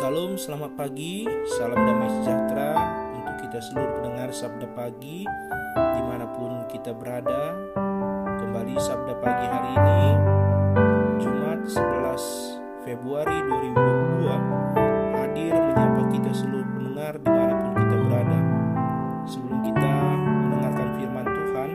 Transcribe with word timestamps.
Salam, 0.00 0.32
selamat 0.40 0.80
pagi, 0.80 1.28
salam 1.60 1.76
damai 1.76 2.08
sejahtera 2.08 2.72
untuk 3.20 3.36
kita 3.44 3.60
seluruh 3.60 4.00
pendengar 4.00 4.32
Sabda 4.32 4.64
Pagi 4.72 5.28
di 5.76 6.00
mana 6.00 6.24
pun 6.24 6.64
kita 6.72 6.96
berada. 6.96 7.52
Kembali 8.40 8.80
Sabda 8.80 9.12
Pagi 9.20 9.44
hari 9.44 9.76
ini, 9.76 10.02
Jumat 11.20 11.68
11 11.68 12.16
Februari 12.80 13.44
2022, 13.44 15.20
hadir 15.20 15.52
menyapa 15.52 16.02
kita 16.16 16.32
seluruh 16.32 16.68
pendengar 16.72 17.20
di 17.20 17.28
mana 17.28 17.54
pun 17.60 17.70
kita 17.76 17.96
berada. 18.00 18.40
Sebelum 19.28 19.58
kita 19.68 19.92
mendengarkan 20.16 20.88
firman 20.96 21.26
Tuhan, 21.28 21.70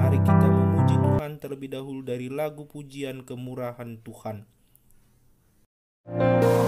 mari 0.00 0.18
kita 0.24 0.46
memuji 0.48 0.96
Tuhan 0.96 1.30
terlebih 1.36 1.68
dahulu 1.68 2.00
dari 2.00 2.32
lagu 2.32 2.64
pujian 2.64 3.28
kemurahan 3.28 4.00
Tuhan. 4.00 4.48
Ku 6.08 6.61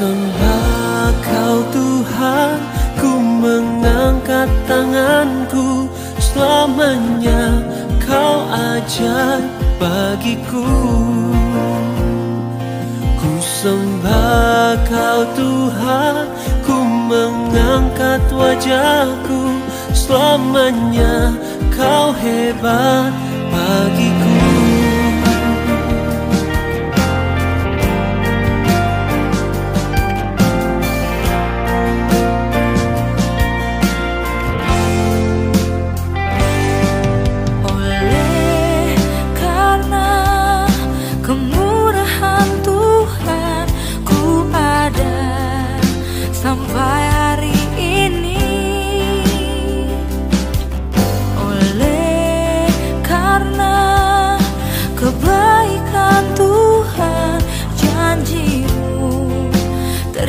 sembah 0.00 1.12
kau 1.20 1.56
Tuhan 1.76 2.56
Ku 2.96 3.12
mengangkat 3.20 4.48
tanganku. 4.64 5.88
Selamanya 6.20 7.60
kau 8.00 8.48
ajaib 8.48 9.44
bagiku. 9.76 10.68
Ku 13.20 13.32
sembah 13.40 14.80
kau 14.88 15.20
Tuhan 15.36 16.28
Ku 16.64 16.76
mengangkat 16.80 18.24
wajahku. 18.32 19.60
Selamanya 19.92 21.36
kau 21.76 22.16
hebat 22.16 23.12
bagiku 23.52 24.29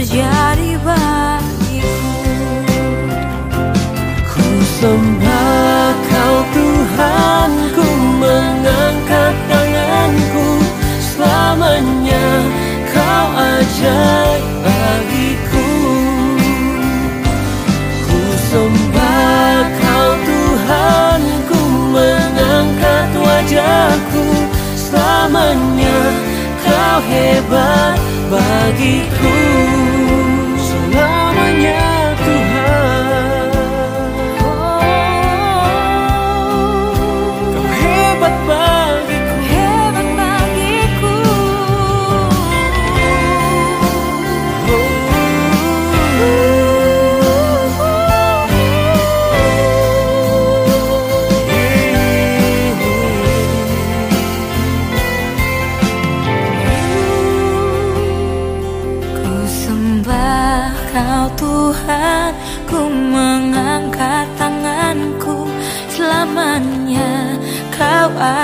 terjadi 0.01 0.81
bagiku. 0.81 1.93
Ku 4.33 4.49
sembah 4.81 5.93
kau 6.09 6.37
Tuhan 6.57 7.51
Ku 7.77 7.85
mengangkat 8.17 9.35
tanganku. 9.45 10.57
Selamanya 11.05 12.29
kau 12.89 13.27
ajaib 13.29 14.41
bagiku. 14.65 15.69
Ku 18.01 18.21
sembah 18.49 19.69
kau 19.85 20.09
Tuhan 20.25 21.21
Ku 21.45 21.61
mengangkat 21.93 23.09
wajahku. 23.21 24.25
Selamanya 24.73 26.01
kau 26.65 26.97
hebat 27.05 28.01
bagiku 28.33 29.90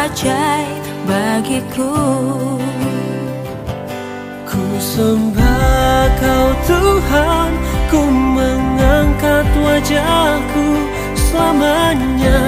ajaib 0.07 0.85
bagiku. 1.07 1.91
Ku 4.47 4.63
sembah 4.79 6.07
kau 6.17 6.47
Tuhan 6.65 7.51
Ku 7.91 8.01
mengangkat 8.09 9.47
wajahku 9.59 10.67
Selamanya 11.13 12.39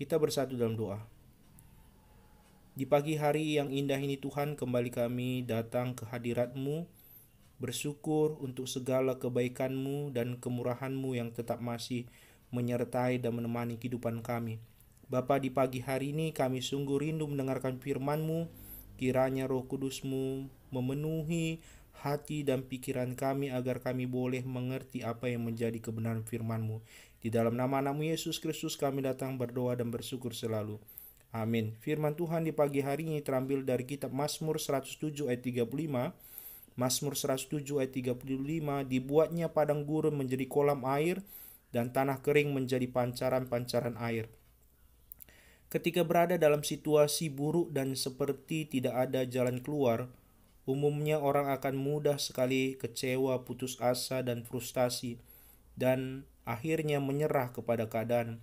Kita 0.00 0.18
bersatu 0.18 0.58
dalam 0.58 0.74
doa. 0.74 1.02
Di 2.74 2.82
pagi 2.82 3.14
hari 3.14 3.58
yang 3.58 3.70
indah 3.70 3.98
ini 3.98 4.18
Tuhan 4.18 4.58
kembali 4.58 4.90
kami 4.90 5.46
datang 5.46 5.94
ke 5.94 6.02
hadirat-Mu 6.02 6.99
bersyukur 7.60 8.40
untuk 8.40 8.66
segala 8.66 9.20
kebaikan-Mu 9.20 10.16
dan 10.16 10.40
kemurahan-Mu 10.40 11.14
yang 11.14 11.30
tetap 11.30 11.60
masih 11.60 12.08
menyertai 12.50 13.20
dan 13.20 13.36
menemani 13.36 13.76
kehidupan 13.76 14.24
kami. 14.24 14.58
Bapa 15.06 15.36
di 15.38 15.52
pagi 15.52 15.84
hari 15.84 16.16
ini 16.16 16.32
kami 16.32 16.64
sungguh 16.64 16.98
rindu 16.98 17.28
mendengarkan 17.28 17.78
firman-Mu 17.78 18.48
kiranya 18.96 19.44
roh 19.44 19.64
kudus-Mu 19.68 20.48
memenuhi 20.72 21.60
hati 22.00 22.40
dan 22.46 22.64
pikiran 22.64 23.12
kami 23.12 23.52
agar 23.52 23.84
kami 23.84 24.08
boleh 24.08 24.40
mengerti 24.40 25.04
apa 25.04 25.28
yang 25.28 25.44
menjadi 25.44 25.76
kebenaran 25.80 26.24
firman-Mu. 26.24 26.80
Di 27.20 27.28
dalam 27.28 27.52
nama 27.52 27.84
anakmu 27.84 28.08
Yesus 28.08 28.40
Kristus 28.40 28.80
kami 28.80 29.04
datang 29.04 29.36
berdoa 29.36 29.76
dan 29.76 29.92
bersyukur 29.92 30.32
selalu. 30.32 30.80
Amin. 31.30 31.76
Firman 31.78 32.16
Tuhan 32.16 32.42
di 32.42 32.50
pagi 32.50 32.80
hari 32.80 33.06
ini 33.06 33.20
terambil 33.20 33.62
dari 33.62 33.84
kitab 33.84 34.10
Mazmur 34.10 34.56
107 34.56 35.28
ayat 35.28 35.44
35. 35.44 36.29
Mazmur 36.78 37.18
107 37.18 37.62
ayat 37.82 37.92
35 37.94 38.26
dibuatnya 38.86 39.50
padang 39.50 39.82
gurun 39.82 40.14
menjadi 40.14 40.46
kolam 40.46 40.86
air 40.86 41.22
dan 41.70 41.94
tanah 41.94 42.22
kering 42.22 42.50
menjadi 42.50 42.86
pancaran-pancaran 42.90 43.98
air. 43.98 44.30
Ketika 45.70 46.02
berada 46.02 46.34
dalam 46.34 46.66
situasi 46.66 47.30
buruk 47.30 47.70
dan 47.70 47.94
seperti 47.94 48.66
tidak 48.66 49.06
ada 49.06 49.22
jalan 49.22 49.62
keluar, 49.62 50.10
umumnya 50.66 51.22
orang 51.22 51.46
akan 51.46 51.78
mudah 51.78 52.18
sekali 52.18 52.74
kecewa, 52.74 53.46
putus 53.46 53.78
asa, 53.78 54.18
dan 54.26 54.42
frustasi, 54.42 55.22
dan 55.78 56.26
akhirnya 56.42 56.98
menyerah 56.98 57.54
kepada 57.54 57.86
keadaan. 57.86 58.42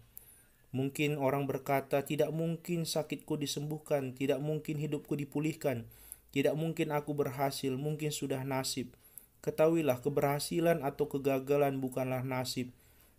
Mungkin 0.71 1.19
orang 1.19 1.47
berkata, 1.51 1.99
"Tidak 2.03 2.31
mungkin 2.31 2.87
sakitku 2.87 3.35
disembuhkan, 3.35 4.15
tidak 4.15 4.39
mungkin 4.39 4.79
hidupku 4.79 5.19
dipulihkan, 5.19 5.83
Tidak 6.31 6.53
mungkin 6.53 6.91
aku 6.93 7.15
berhasil, 7.15 7.71
mungkin 7.75 8.11
sudah 8.11 8.43
nasib. 8.43 8.93
Ketahuilah, 9.41 10.03
keberhasilan 10.03 10.83
atau 10.83 11.07
kegagalan 11.07 11.79
bukanlah 11.79 12.25
nasib, 12.25 12.75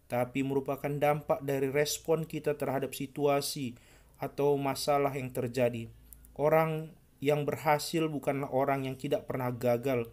tapi 0.09 0.45
merupakan 0.45 0.91
dampak 0.91 1.41
dari 1.45 1.73
respon 1.73 2.29
kita 2.29 2.57
terhadap 2.57 2.93
situasi 2.93 3.77
atau 4.21 4.59
masalah 4.59 5.15
yang 5.15 5.33
terjadi. 5.33 5.89
Orang 6.37 6.93
yang 7.19 7.43
berhasil 7.43 8.07
bukanlah 8.07 8.51
orang 8.51 8.87
yang 8.87 8.95
tidak 8.95 9.27
pernah 9.27 9.51
gagal 9.51 10.07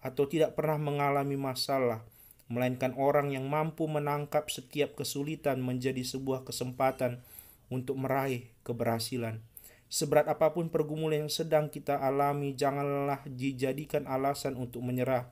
atau 0.00 0.24
tidak 0.28 0.54
pernah 0.54 0.78
mengalami 0.78 1.34
masalah, 1.34 2.04
melainkan 2.46 2.94
orang 2.94 3.34
yang 3.34 3.50
mampu 3.50 3.90
menangkap 3.90 4.46
setiap 4.48 4.94
kesulitan 4.94 5.58
menjadi 5.60 6.06
sebuah 6.06 6.46
kesempatan 6.46 7.20
untuk 7.68 7.98
meraih 7.98 8.46
keberhasilan. 8.62 9.42
Seberat 9.86 10.26
apa 10.26 10.50
pun 10.50 10.66
pergumulan 10.66 11.26
yang 11.26 11.32
sedang 11.32 11.70
kita 11.70 12.02
alami, 12.02 12.58
janganlah 12.58 13.22
dijadikan 13.22 14.02
alasan 14.10 14.58
untuk 14.58 14.82
menyerah, 14.82 15.30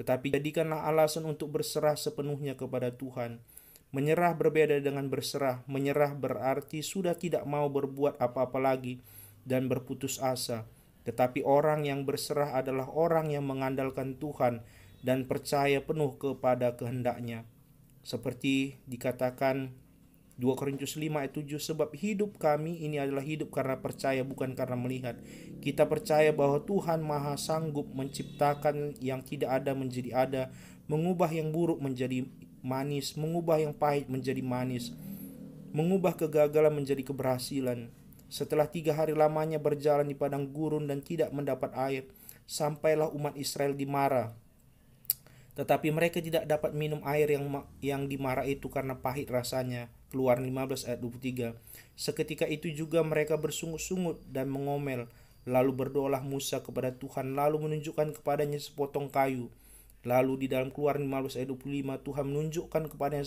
tetapi 0.00 0.32
jadikanlah 0.32 0.88
alasan 0.88 1.28
untuk 1.28 1.52
berserah 1.52 1.92
sepenuhnya 2.00 2.56
kepada 2.56 2.88
Tuhan. 2.96 3.44
Menyerah 3.90 4.38
berbeda 4.38 4.78
dengan 4.78 5.10
berserah. 5.10 5.66
Menyerah 5.66 6.14
berarti 6.14 6.80
sudah 6.80 7.18
tidak 7.18 7.42
mau 7.42 7.66
berbuat 7.68 8.22
apa-apa 8.22 8.62
lagi 8.62 9.02
dan 9.42 9.66
berputus 9.66 10.22
asa. 10.22 10.64
Tetapi 11.02 11.42
orang 11.42 11.90
yang 11.90 12.06
berserah 12.06 12.54
adalah 12.54 12.86
orang 12.86 13.34
yang 13.34 13.42
mengandalkan 13.44 14.14
Tuhan 14.16 14.62
dan 15.02 15.26
percaya 15.26 15.82
penuh 15.82 16.14
kepada 16.16 16.78
kehendaknya. 16.78 17.42
Seperti 18.06 18.78
dikatakan 18.86 19.74
2 20.40 20.56
Korintus 20.56 20.96
5 20.96 21.20
ayat 21.20 21.36
7 21.36 21.60
sebab 21.60 21.92
hidup 21.92 22.40
kami 22.40 22.80
ini 22.80 22.96
adalah 22.96 23.20
hidup 23.20 23.52
karena 23.52 23.76
percaya 23.76 24.24
bukan 24.24 24.56
karena 24.56 24.72
melihat. 24.72 25.20
Kita 25.60 25.84
percaya 25.84 26.32
bahwa 26.32 26.64
Tuhan 26.64 27.04
Maha 27.04 27.36
sanggup 27.36 27.92
menciptakan 27.92 28.96
yang 29.04 29.20
tidak 29.20 29.60
ada 29.60 29.76
menjadi 29.76 30.10
ada, 30.16 30.42
mengubah 30.88 31.28
yang 31.28 31.52
buruk 31.52 31.76
menjadi 31.84 32.24
manis, 32.64 33.20
mengubah 33.20 33.60
yang 33.60 33.76
pahit 33.76 34.08
menjadi 34.08 34.40
manis, 34.40 34.96
mengubah 35.76 36.16
kegagalan 36.16 36.72
menjadi 36.72 37.04
keberhasilan. 37.04 37.92
Setelah 38.32 38.64
tiga 38.64 38.96
hari 38.96 39.12
lamanya 39.12 39.60
berjalan 39.60 40.08
di 40.08 40.16
padang 40.16 40.48
gurun 40.48 40.88
dan 40.88 41.04
tidak 41.04 41.28
mendapat 41.36 41.68
air, 41.76 42.08
sampailah 42.48 43.12
umat 43.12 43.36
Israel 43.36 43.76
di 43.76 43.84
Mara. 43.84 44.32
Tetapi 45.52 45.92
mereka 45.92 46.24
tidak 46.24 46.48
dapat 46.48 46.72
minum 46.72 47.04
air 47.04 47.28
yang 47.28 47.44
yang 47.84 48.08
di 48.08 48.16
Mara 48.16 48.48
itu 48.48 48.72
karena 48.72 48.96
pahit 48.96 49.28
rasanya. 49.28 49.92
Keluar 50.10 50.42
15 50.42 50.90
ayat 50.90 50.98
23. 50.98 51.54
Seketika 51.94 52.42
itu 52.50 52.66
juga 52.74 52.98
mereka 53.06 53.38
bersungut-sungut 53.38 54.18
dan 54.26 54.50
mengomel. 54.50 55.06
Lalu 55.46 55.70
berdoalah 55.86 56.18
Musa 56.18 56.66
kepada 56.66 56.90
Tuhan 56.98 57.38
lalu 57.38 57.70
menunjukkan 57.70 58.18
kepadanya 58.18 58.58
sepotong 58.58 59.06
kayu. 59.06 59.54
Lalu 60.02 60.44
di 60.44 60.46
dalam 60.50 60.74
keluar 60.74 60.98
15 60.98 61.38
ayat 61.38 61.48
25 61.54 62.02
Tuhan 62.02 62.24
menunjukkan 62.26 62.82
kepadanya 62.90 63.26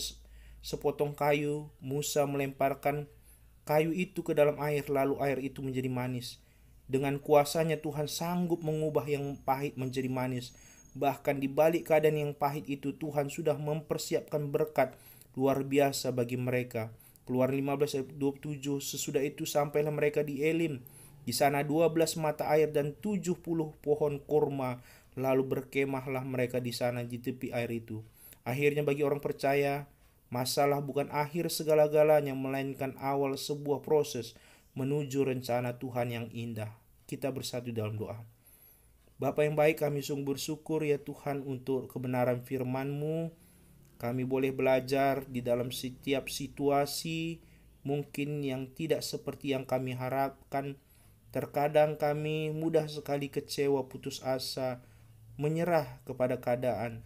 sepotong 0.60 1.16
kayu. 1.16 1.72
Musa 1.80 2.28
melemparkan 2.28 3.08
kayu 3.64 3.96
itu 3.96 4.20
ke 4.20 4.36
dalam 4.36 4.60
air, 4.60 4.84
lalu 4.92 5.16
air 5.24 5.40
itu 5.40 5.64
menjadi 5.64 5.88
manis. 5.88 6.36
Dengan 6.84 7.16
kuasanya 7.16 7.80
Tuhan 7.80 8.12
sanggup 8.12 8.60
mengubah 8.60 9.08
yang 9.08 9.40
pahit 9.40 9.80
menjadi 9.80 10.12
manis. 10.12 10.52
Bahkan 10.92 11.40
di 11.40 11.48
balik 11.48 11.88
keadaan 11.88 12.20
yang 12.20 12.32
pahit 12.36 12.68
itu 12.68 12.92
Tuhan 12.92 13.32
sudah 13.32 13.56
mempersiapkan 13.56 14.52
berkat 14.52 14.92
luar 15.34 15.66
biasa 15.66 16.14
bagi 16.14 16.38
mereka. 16.38 16.90
Keluar 17.24 17.50
15 17.50 17.98
ayat 17.98 18.08
27 18.16 18.82
sesudah 18.82 19.22
itu 19.22 19.46
sampailah 19.48 19.92
mereka 19.94 20.22
di 20.26 20.42
Elim. 20.44 20.82
Di 21.24 21.32
sana 21.32 21.64
12 21.64 22.20
mata 22.20 22.50
air 22.52 22.68
dan 22.70 22.92
70 22.98 23.38
pohon 23.80 24.14
kurma. 24.24 24.84
Lalu 25.14 25.42
berkemahlah 25.46 26.26
mereka 26.26 26.58
di 26.58 26.74
sana 26.74 27.06
di 27.06 27.22
tepi 27.22 27.54
air 27.54 27.70
itu. 27.70 28.04
Akhirnya 28.44 28.84
bagi 28.84 29.00
orang 29.06 29.24
percaya 29.24 29.88
Masalah 30.34 30.82
bukan 30.82 31.14
akhir 31.14 31.46
segala-galanya, 31.46 32.34
melainkan 32.34 32.98
awal 32.98 33.38
sebuah 33.38 33.86
proses 33.86 34.34
menuju 34.74 35.22
rencana 35.30 35.78
Tuhan 35.78 36.10
yang 36.10 36.26
indah. 36.34 36.74
Kita 37.06 37.30
bersatu 37.30 37.70
dalam 37.70 37.94
doa. 37.94 38.18
Bapa 39.22 39.46
yang 39.46 39.54
baik, 39.54 39.86
kami 39.86 40.02
sungguh 40.02 40.34
bersyukur 40.34 40.82
ya 40.82 40.98
Tuhan 40.98 41.46
untuk 41.46 41.86
kebenaran 41.86 42.42
firman-Mu. 42.42 43.30
Kami 44.04 44.28
boleh 44.28 44.52
belajar 44.52 45.24
di 45.24 45.40
dalam 45.40 45.72
setiap 45.72 46.28
situasi 46.28 47.40
mungkin 47.88 48.44
yang 48.44 48.68
tidak 48.76 49.00
seperti 49.00 49.56
yang 49.56 49.64
kami 49.64 49.96
harapkan. 49.96 50.76
Terkadang 51.32 51.96
kami 51.96 52.52
mudah 52.52 52.84
sekali 52.84 53.32
kecewa, 53.32 53.88
putus 53.88 54.20
asa, 54.20 54.84
menyerah 55.40 56.04
kepada 56.04 56.36
keadaan. 56.36 57.00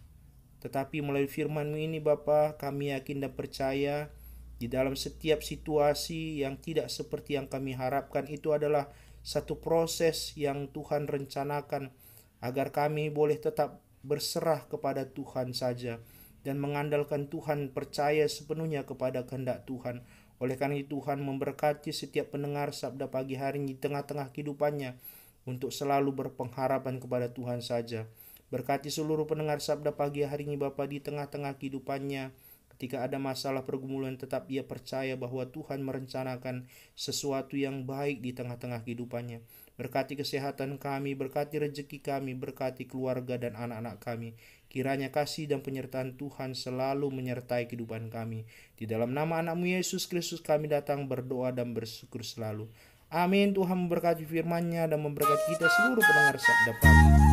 Tetapi 0.59 0.99
melalui 0.99 1.31
firman 1.31 1.71
ini 1.71 2.03
Bapa, 2.03 2.59
kami 2.59 2.91
yakin 2.91 3.23
dan 3.23 3.31
percaya 3.31 4.11
di 4.59 4.67
dalam 4.67 4.99
setiap 4.99 5.39
situasi 5.39 6.43
yang 6.43 6.59
tidak 6.59 6.91
seperti 6.91 7.39
yang 7.39 7.47
kami 7.47 7.79
harapkan 7.79 8.27
itu 8.27 8.51
adalah 8.51 8.91
satu 9.23 9.63
proses 9.63 10.35
yang 10.35 10.67
Tuhan 10.75 11.07
rencanakan 11.07 11.95
agar 12.43 12.75
kami 12.75 13.07
boleh 13.07 13.39
tetap 13.39 13.79
berserah 14.03 14.67
kepada 14.67 15.07
Tuhan 15.07 15.55
saja 15.55 16.03
dan 16.47 16.57
mengandalkan 16.57 17.27
Tuhan 17.27 17.75
percaya 17.75 18.25
sepenuhnya 18.27 18.87
kepada 18.87 19.27
kehendak 19.27 19.67
Tuhan. 19.67 20.03
Oleh 20.39 20.55
karena 20.55 20.79
itu 20.79 20.99
Tuhan 20.99 21.19
memberkati 21.19 21.91
setiap 21.91 22.31
pendengar 22.31 22.71
sabda 22.71 23.11
pagi 23.11 23.35
hari 23.35 23.59
di 23.63 23.75
tengah-tengah 23.75 24.31
kehidupannya 24.31 24.95
untuk 25.43 25.75
selalu 25.75 26.15
berpengharapan 26.15 27.03
kepada 27.03 27.31
Tuhan 27.35 27.59
saja. 27.59 28.07
Berkati 28.49 28.89
seluruh 28.89 29.29
pendengar 29.29 29.61
sabda 29.61 29.93
pagi 29.93 30.25
hari 30.25 30.47
ini 30.47 30.57
Bapa 30.57 30.87
di 30.89 31.03
tengah-tengah 31.03 31.59
kehidupannya. 31.59 32.33
Ketika 32.79 33.03
ada 33.03 33.19
masalah 33.19 33.67
pergumulan 33.67 34.15
tetap 34.15 34.47
ia 34.47 34.63
percaya 34.63 35.19
bahwa 35.19 35.43
Tuhan 35.51 35.83
merencanakan 35.83 36.63
sesuatu 36.95 37.59
yang 37.59 37.83
baik 37.83 38.23
di 38.23 38.31
tengah-tengah 38.31 38.87
kehidupannya. 38.87 39.43
Berkati 39.75 40.15
kesehatan 40.15 40.79
kami, 40.79 41.11
berkati 41.11 41.59
rezeki 41.59 41.99
kami, 41.99 42.39
berkati 42.39 42.87
keluarga 42.87 43.35
dan 43.35 43.59
anak-anak 43.59 43.99
kami. 43.99 44.39
Kiranya 44.71 45.11
kasih 45.11 45.51
dan 45.51 45.59
penyertaan 45.59 46.15
Tuhan 46.15 46.55
selalu 46.55 47.11
menyertai 47.11 47.67
kehidupan 47.67 48.07
kami. 48.07 48.47
Di 48.79 48.87
dalam 48.87 49.11
nama 49.11 49.43
anakmu 49.43 49.75
Yesus 49.75 50.07
Kristus 50.07 50.39
kami 50.39 50.71
datang 50.71 51.03
berdoa 51.03 51.51
dan 51.51 51.75
bersyukur 51.75 52.23
selalu. 52.23 52.71
Amin. 53.11 53.51
Tuhan 53.51 53.75
memberkati 53.75 54.23
firman-Nya 54.23 54.87
dan 54.87 55.03
memberkati 55.03 55.51
kita 55.51 55.67
seluruh 55.67 55.99
pendengar 55.99 56.39
sabda 56.39 56.73
pagi. 56.79 57.28